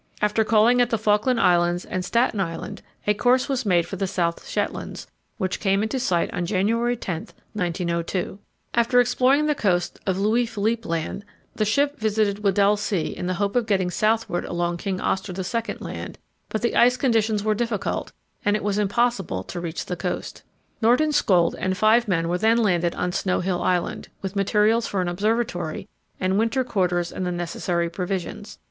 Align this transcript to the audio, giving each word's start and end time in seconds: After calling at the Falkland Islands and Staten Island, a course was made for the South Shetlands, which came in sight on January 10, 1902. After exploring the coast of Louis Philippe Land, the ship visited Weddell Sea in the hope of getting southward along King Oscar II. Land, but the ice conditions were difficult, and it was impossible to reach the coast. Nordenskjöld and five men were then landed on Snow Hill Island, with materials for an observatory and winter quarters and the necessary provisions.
After 0.19 0.43
calling 0.43 0.81
at 0.81 0.89
the 0.89 0.97
Falkland 0.97 1.39
Islands 1.39 1.85
and 1.85 2.03
Staten 2.03 2.39
Island, 2.39 2.81
a 3.05 3.13
course 3.13 3.47
was 3.47 3.67
made 3.67 3.85
for 3.85 3.97
the 3.97 4.07
South 4.07 4.47
Shetlands, 4.47 5.05
which 5.37 5.59
came 5.59 5.83
in 5.83 5.91
sight 5.91 6.33
on 6.33 6.47
January 6.47 6.97
10, 6.97 7.27
1902. 7.53 8.39
After 8.73 8.99
exploring 8.99 9.45
the 9.45 9.53
coast 9.53 9.99
of 10.07 10.17
Louis 10.17 10.47
Philippe 10.47 10.89
Land, 10.89 11.23
the 11.55 11.65
ship 11.65 11.99
visited 11.99 12.39
Weddell 12.43 12.77
Sea 12.77 13.15
in 13.15 13.27
the 13.27 13.35
hope 13.35 13.55
of 13.55 13.67
getting 13.67 13.91
southward 13.91 14.43
along 14.45 14.77
King 14.77 14.99
Oscar 14.99 15.33
II. 15.37 15.75
Land, 15.79 16.17
but 16.49 16.63
the 16.63 16.75
ice 16.75 16.97
conditions 16.97 17.43
were 17.43 17.53
difficult, 17.53 18.11
and 18.43 18.55
it 18.55 18.63
was 18.63 18.79
impossible 18.79 19.43
to 19.43 19.59
reach 19.59 19.85
the 19.85 19.95
coast. 19.95 20.41
Nordenskjöld 20.81 21.53
and 21.59 21.77
five 21.77 22.07
men 22.07 22.27
were 22.27 22.39
then 22.39 22.57
landed 22.57 22.95
on 22.95 23.11
Snow 23.11 23.39
Hill 23.41 23.61
Island, 23.61 24.09
with 24.23 24.35
materials 24.35 24.87
for 24.87 24.99
an 25.01 25.07
observatory 25.07 25.87
and 26.19 26.39
winter 26.39 26.63
quarters 26.63 27.11
and 27.11 27.23
the 27.23 27.31
necessary 27.31 27.87
provisions. 27.87 28.57